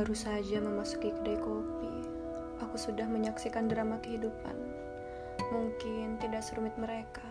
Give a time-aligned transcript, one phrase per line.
[0.00, 2.08] Baru saja memasuki kedai kopi,
[2.64, 4.56] aku sudah menyaksikan drama kehidupan.
[5.52, 7.28] Mungkin tidak serumit mereka,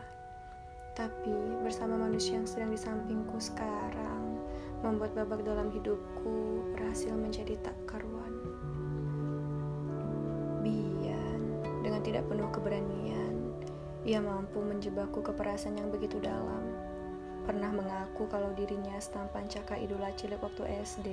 [0.93, 1.33] tapi
[1.65, 4.37] bersama manusia yang sedang di sampingku sekarang,
[4.85, 8.37] membuat babak dalam hidupku berhasil menjadi tak karuan.
[10.61, 11.41] Bian,
[11.81, 13.49] dengan tidak penuh keberanian,
[14.05, 16.69] ia mampu menjebakku ke perasaan yang begitu dalam.
[17.49, 21.09] Pernah mengaku kalau dirinya setampan caka idola cilik waktu SD,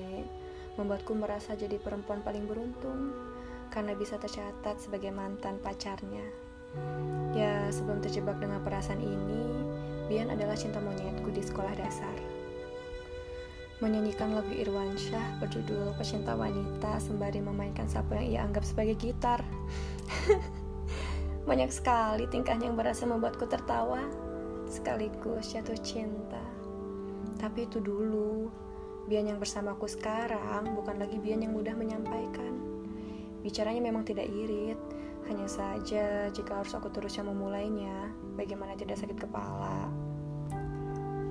[0.77, 3.12] membuatku merasa jadi perempuan paling beruntung
[3.73, 6.25] karena bisa tercatat sebagai mantan pacarnya.
[7.33, 9.45] Ya, sebelum terjebak dengan perasaan ini,
[10.07, 12.17] Bian adalah cinta monyetku di sekolah dasar.
[13.77, 19.45] Menyanyikan lagu Irwansyah berjudul Pecinta Wanita sembari memainkan sapu yang ia anggap sebagai gitar.
[21.48, 24.01] Banyak sekali tingkahnya yang berasa membuatku tertawa,
[24.65, 26.41] sekaligus jatuh cinta.
[27.37, 28.48] Tapi itu dulu,
[29.06, 32.58] Bian yang bersamaku sekarang bukan lagi Bian yang mudah menyampaikan.
[33.47, 34.75] Bicaranya memang tidak irit,
[35.31, 39.86] hanya saja jika harus aku terus yang memulainya, bagaimana tidak sakit kepala.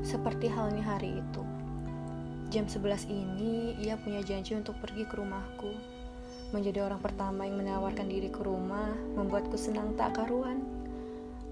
[0.08, 1.44] Seperti halnya hari itu.
[2.47, 5.75] Jam 11 ini, ia punya janji untuk pergi ke rumahku.
[6.55, 10.75] Menjadi orang pertama yang menawarkan diri ke rumah, membuatku senang tak karuan.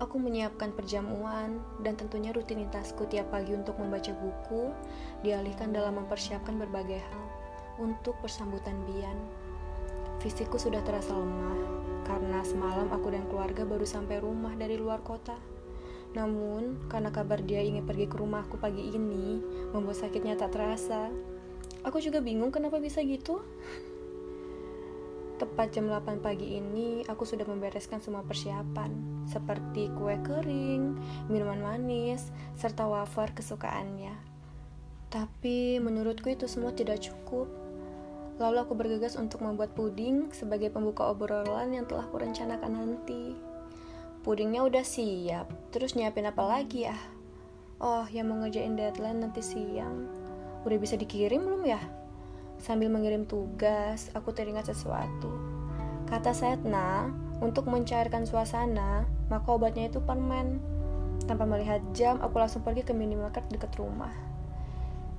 [0.04, 4.76] Aku menyiapkan perjamuan dan tentunya rutinitasku tiap pagi untuk membaca buku
[5.24, 7.26] dialihkan dalam mempersiapkan berbagai hal
[7.80, 9.16] untuk persambutan Bian.
[10.20, 11.56] Fisikku sudah terasa lemah
[12.04, 15.40] karena semalam aku dan keluarga baru sampai rumah dari luar kota.
[16.20, 19.40] Namun, karena kabar dia ingin pergi ke rumahku pagi ini,
[19.72, 21.08] membuat sakitnya tak terasa.
[21.88, 23.40] Aku juga bingung kenapa bisa gitu.
[25.44, 28.96] Tepat jam 8 pagi ini, aku sudah membereskan semua persiapan,
[29.28, 30.96] seperti kue kering,
[31.28, 34.16] minuman manis, serta wafer kesukaannya.
[35.12, 37.52] Tapi menurutku itu semua tidak cukup.
[38.40, 43.36] Lalu aku bergegas untuk membuat puding sebagai pembuka obrolan yang telah kurencanakan nanti.
[44.24, 46.96] Pudingnya udah siap, terus nyiapin apa lagi ya?
[47.84, 50.08] Oh, yang mau ngerjain deadline nanti siang.
[50.64, 51.84] Udah bisa dikirim belum ya?
[52.64, 55.28] Sambil mengirim tugas, aku teringat sesuatu.
[56.08, 57.12] Kata Setna,
[57.44, 60.64] untuk mencairkan suasana, maka obatnya itu permen.
[61.28, 64.16] Tanpa melihat jam, aku langsung pergi ke minimarket dekat rumah.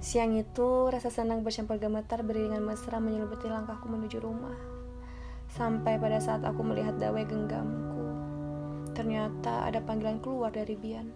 [0.01, 4.57] Siang itu, rasa senang bercampur gemetar beriringan mesra menyelimuti langkahku menuju rumah.
[5.53, 8.09] Sampai pada saat aku melihat dawai genggamku.
[8.97, 11.13] Ternyata ada panggilan keluar dari Bian.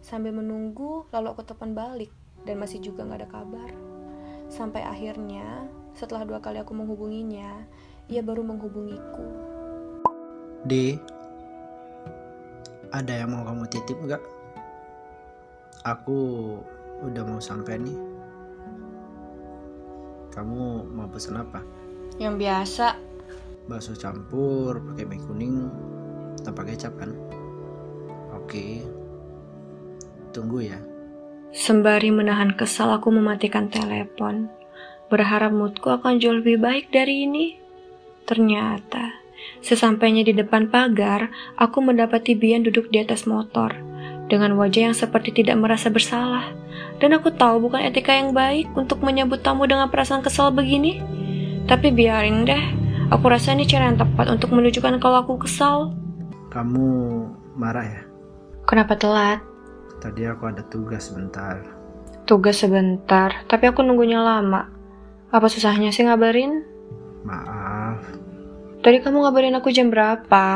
[0.00, 2.08] Sambil menunggu, lalu aku telepon balik
[2.48, 3.95] dan masih juga gak ada kabar.
[4.46, 7.66] Sampai akhirnya, setelah dua kali aku menghubunginya,
[8.06, 9.26] ia baru menghubungiku.
[10.66, 10.98] D,
[12.94, 14.22] ada yang mau kamu titip gak?
[15.82, 16.18] Aku
[17.02, 17.98] udah mau sampai nih.
[20.30, 21.62] Kamu mau pesen apa?
[22.18, 22.86] Yang biasa.
[23.66, 25.54] Bakso campur pakai mie kuning
[26.46, 27.10] tanpa kecap kan?
[28.30, 28.86] Oke.
[30.30, 30.78] Tunggu ya.
[31.54, 34.50] Sembari menahan kesal, aku mematikan telepon.
[35.06, 37.54] Berharap moodku akan jauh lebih baik dari ini.
[38.26, 39.22] Ternyata,
[39.62, 43.86] sesampainya di depan pagar, aku mendapati Bian duduk di atas motor
[44.26, 46.50] dengan wajah yang seperti tidak merasa bersalah.
[46.98, 50.98] Dan aku tahu bukan etika yang baik untuk menyambut tamu dengan perasaan kesal begini.
[51.66, 52.64] Tapi biarin deh,
[53.10, 55.94] aku rasa ini cara yang tepat untuk menunjukkan kalau aku kesal.
[56.50, 56.86] Kamu
[57.58, 58.02] marah ya?
[58.66, 59.40] Kenapa telat?
[59.98, 61.58] Tadi aku ada tugas sebentar.
[62.26, 64.68] Tugas sebentar, tapi aku nunggunya lama.
[65.30, 66.62] Apa susahnya sih ngabarin?
[67.26, 67.98] Maaf,
[68.82, 70.46] Tadi kamu ngabarin aku jam berapa?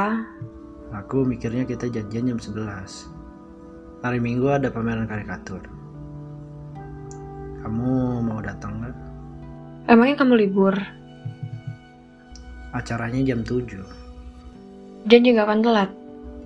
[0.91, 3.11] aku mikirnya kita janjian jam 11.
[4.03, 5.63] Hari Minggu ada pameran karikatur.
[7.63, 8.97] Kamu mau datang nggak?
[9.87, 10.75] Emangnya kamu libur?
[12.71, 13.83] Acaranya jam 7.
[15.11, 15.91] Janji gak akan telat?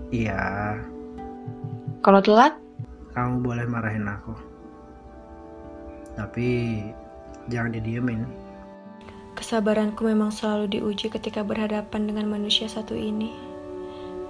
[0.08, 0.40] Iya,
[2.00, 2.54] Kalau telat,
[3.14, 4.34] kamu boleh marahin aku.
[6.18, 6.48] Tapi
[7.48, 8.22] jangan didiemin.
[9.34, 13.34] kesabaranku memang selalu diuji ketika berhadapan dengan manusia satu ini.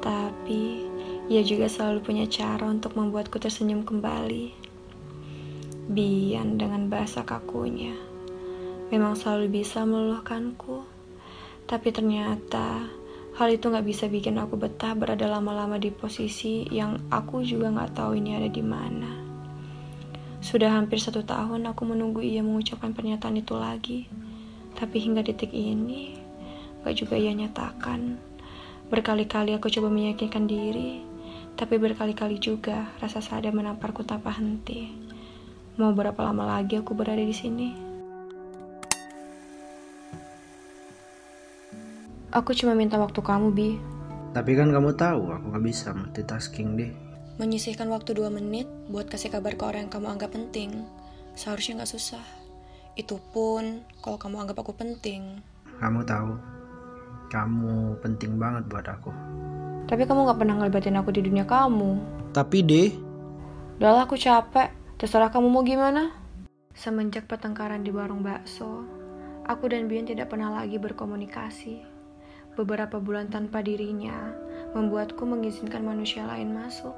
[0.00, 0.88] Tapi,
[1.28, 4.56] ia juga selalu punya cara untuk membuatku tersenyum kembali.
[5.92, 8.14] Bian dengan bahasa kakunya
[8.94, 10.84] memang selalu bisa meluluhkanku.
[11.64, 12.86] Tapi ternyata
[13.34, 17.98] hal itu nggak bisa bikin aku betah berada lama-lama di posisi yang aku juga nggak
[17.98, 19.10] tahu ini ada di mana.
[20.38, 24.00] Sudah hampir satu tahun aku menunggu ia mengucapkan pernyataan itu lagi.
[24.76, 26.18] Tapi hingga detik ini,
[26.84, 28.20] gak juga ia nyatakan.
[28.92, 31.00] Berkali-kali aku coba meyakinkan diri,
[31.56, 34.92] tapi berkali-kali juga rasa sadar menamparku tanpa henti.
[35.80, 37.93] Mau berapa lama lagi aku berada di sini?
[42.34, 43.78] Aku cuma minta waktu kamu, Bi.
[44.34, 46.90] Tapi kan kamu tahu aku gak bisa multitasking deh.
[47.38, 50.82] Menyisihkan waktu dua menit buat kasih kabar ke orang yang kamu anggap penting.
[51.38, 52.22] Seharusnya nggak susah.
[52.98, 55.38] Itu pun kalau kamu anggap aku penting.
[55.78, 56.34] Kamu tahu,
[57.30, 59.14] kamu penting banget buat aku.
[59.86, 61.90] Tapi kamu nggak pernah ngelibatin aku di dunia kamu.
[62.34, 62.90] Tapi deh,
[63.78, 64.70] Udahlah aku capek.
[64.98, 66.10] Terserah kamu mau gimana.
[66.74, 68.82] Semenjak pertengkaran di warung bakso,
[69.46, 71.93] aku dan Bian tidak pernah lagi berkomunikasi.
[72.54, 74.30] Beberapa bulan tanpa dirinya
[74.78, 76.94] membuatku mengizinkan manusia lain masuk.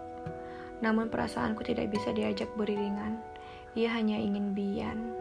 [0.85, 3.17] Namun perasaanku tidak bisa diajak beriringan.
[3.73, 5.17] Ia hanya ingin Bian.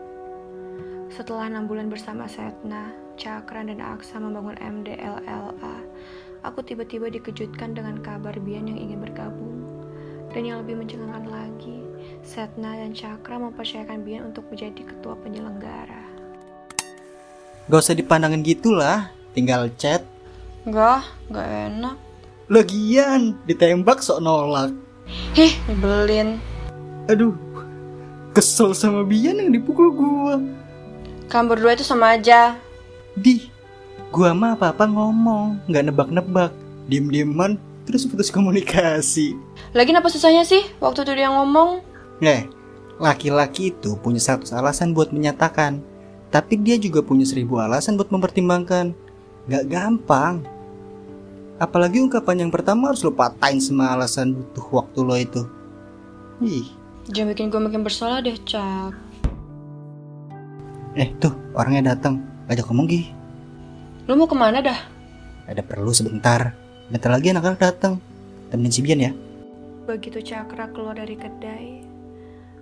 [1.07, 5.77] Setelah enam bulan bersama Setna, Cakran dan Aksa membangun MDLLA,
[6.43, 9.63] aku tiba-tiba dikejutkan dengan kabar Bian yang ingin bergabung.
[10.35, 11.79] Dan yang lebih mencengangkan lagi,
[12.27, 16.03] Setna dan Cakra mempercayakan Bian untuk menjadi ketua penyelenggara.
[17.71, 20.14] Gak usah dipandangin gitulah, tinggal chat.
[20.65, 21.95] Enggak, enggak enak.
[22.50, 24.73] Lagian ditembak sok nolak.
[25.38, 26.41] Hih, nyebelin.
[27.06, 27.38] Aduh,
[28.33, 30.41] kesel sama Bian yang dipukul gua.
[31.29, 32.57] Kamu berdua itu sama aja.
[33.13, 33.50] Di,
[34.09, 36.51] gua mah apa-apa ngomong, nggak nebak-nebak.
[36.89, 39.38] Diem-dieman, terus putus komunikasi.
[39.77, 41.81] Lagi apa susahnya sih waktu itu dia ngomong?
[42.25, 42.50] Eh,
[42.97, 45.81] laki-laki itu punya satu alasan buat menyatakan.
[46.33, 48.97] Tapi dia juga punya seribu alasan buat mempertimbangkan.
[49.45, 50.55] Gak gampang.
[51.56, 55.42] Apalagi ungkapan yang pertama harus lo patahin semua alasan butuh waktu lo itu.
[56.44, 56.68] Ih,
[57.06, 58.92] Jangan bikin gue makin bersalah deh, Cak.
[60.96, 62.24] eh tuh orangnya datang.
[62.48, 63.12] Ajak ngomong Gi.
[64.07, 64.80] Lu mau ke mana dah?
[65.46, 66.56] Ada perlu sebentar.
[66.88, 68.00] Bentar lagi anak-anak datang.
[68.48, 69.12] Temenin si Bian ya.
[69.86, 71.84] Begitu Cakra keluar dari kedai,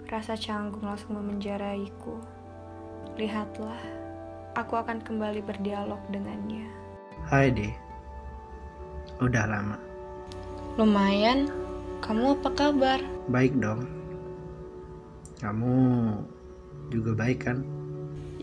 [0.07, 2.19] rasa canggung langsung memenjaraiku.
[3.16, 3.80] Lihatlah,
[4.54, 6.68] aku akan kembali berdialog dengannya.
[7.30, 7.72] hai deh.
[9.23, 9.79] Udah lama.
[10.75, 11.47] Lumayan,
[12.03, 12.99] kamu apa kabar?
[13.31, 13.87] Baik dong.
[15.39, 15.75] Kamu
[16.91, 17.63] juga baik kan?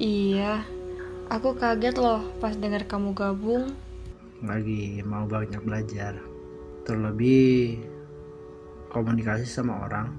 [0.01, 0.65] Iya,
[1.29, 3.77] aku kaget loh pas dengar kamu gabung.
[4.41, 6.17] Lagi mau banyak belajar.
[6.89, 7.85] Terlebih
[8.89, 10.17] komunikasi sama orang.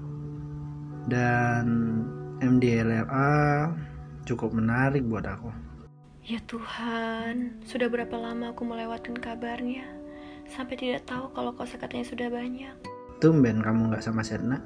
[1.10, 1.66] Dan
[2.38, 3.66] MDLLA
[4.30, 5.50] cukup menarik buat aku.
[6.22, 10.01] Ya Tuhan, sudah berapa lama aku melewatkan kabarnya?
[10.50, 12.74] Sampai tidak tahu kalau kosakatanya sudah banyak.
[13.22, 14.58] Tumben kamu nggak sama Setna.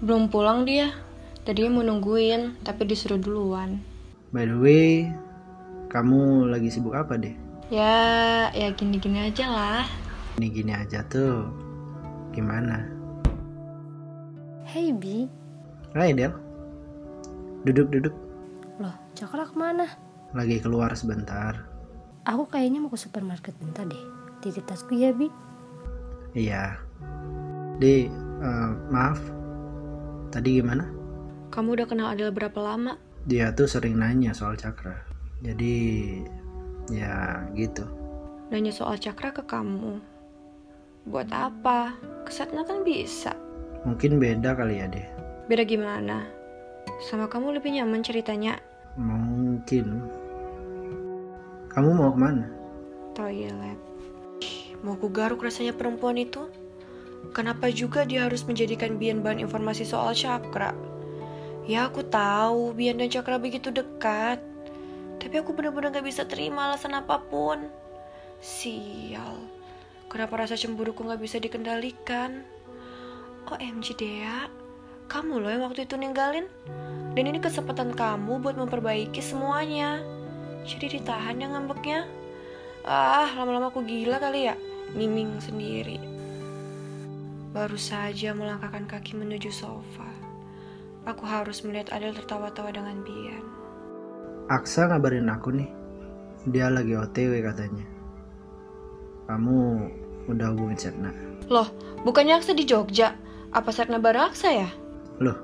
[0.00, 0.94] Belum pulang dia.
[1.44, 3.80] Tadinya mau nungguin, tapi disuruh duluan.
[4.32, 5.08] By the way,
[5.88, 7.32] kamu lagi sibuk apa deh?
[7.72, 9.84] Ya, ya gini-gini aja lah.
[10.36, 11.48] Ini gini aja tuh.
[12.36, 12.84] Gimana?
[14.68, 15.24] Hey Bi,
[15.96, 16.32] Hai Del.
[17.64, 18.12] Duduk-duduk.
[18.76, 19.88] loh Cakra ke mana?
[20.36, 21.64] Lagi keluar sebentar.
[22.28, 24.17] Aku kayaknya mau ke supermarket bentar deh.
[24.38, 25.26] Titip tasku ya Bi.
[26.34, 26.78] Iya.
[27.78, 28.06] Di,
[28.42, 29.18] eh, maaf.
[30.30, 30.84] Tadi gimana?
[31.48, 33.00] Kamu udah kenal Adel berapa lama?
[33.24, 34.94] Dia tuh sering nanya soal cakra.
[35.40, 36.18] Jadi,
[36.92, 37.86] ya gitu.
[38.52, 39.98] Nanya soal cakra ke kamu.
[41.08, 41.96] Buat apa?
[42.28, 43.32] Kesatna kan bisa.
[43.88, 45.06] Mungkin beda kali ya deh.
[45.48, 46.28] Beda gimana?
[47.08, 48.58] Sama kamu lebih nyaman ceritanya
[48.98, 50.02] Mungkin.
[51.70, 52.46] Kamu mau ke mana?
[53.14, 53.78] toilet.
[54.86, 56.46] Mau ku garuk rasanya perempuan itu.
[57.34, 60.70] Kenapa juga dia harus menjadikan Bian bahan informasi soal cakra?
[61.66, 64.38] Ya aku tahu Bian dan cakra begitu dekat.
[65.18, 67.66] Tapi aku benar-benar gak bisa terima alasan apa pun.
[68.38, 69.36] Sial.
[70.06, 72.46] Kenapa rasa cemburuku gak bisa dikendalikan?
[73.50, 74.46] OMG Dea,
[75.10, 76.46] kamu loh yang waktu itu ninggalin.
[77.18, 79.98] Dan ini kesempatan kamu buat memperbaiki semuanya.
[80.62, 82.06] Jadi ditahan ya ngambeknya.
[82.86, 84.56] Ah, lama-lama aku gila kali ya,
[84.96, 86.00] miming sendiri.
[87.52, 90.08] Baru saja melangkahkan kaki menuju sofa.
[91.08, 93.44] Aku harus melihat Adel tertawa-tawa dengan Bian.
[94.52, 95.70] Aksa ngabarin aku nih.
[96.48, 97.84] Dia lagi OTW katanya.
[99.28, 99.56] Kamu
[100.28, 101.12] udah hubungin Setna.
[101.48, 101.68] Loh,
[102.04, 103.16] bukannya Aksa di Jogja?
[103.52, 104.68] Apa Setna bareng Aksa ya?
[105.20, 105.36] Loh,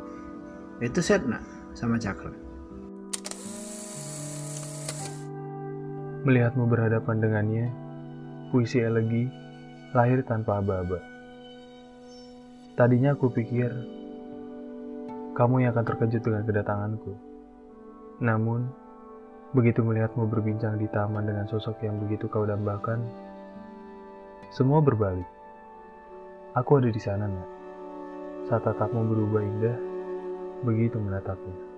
[0.85, 1.41] itu Setna
[1.73, 2.33] sama Cakra.
[6.25, 7.67] Melihatmu berhadapan dengannya,
[8.55, 9.27] puisi elegi
[9.91, 11.03] lahir tanpa aba-aba.
[12.79, 13.67] Tadinya aku pikir
[15.35, 17.19] kamu yang akan terkejut dengan kedatanganku.
[18.23, 18.71] Namun,
[19.59, 23.03] begitu melihatmu berbincang di taman dengan sosok yang begitu kau dambakan,
[24.55, 25.27] semua berbalik.
[26.55, 27.51] Aku ada di sana, Nak.
[28.47, 29.77] Saat tatapmu berubah indah,
[30.63, 31.75] begitu menatapnya.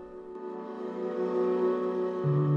[2.27, 2.56] thank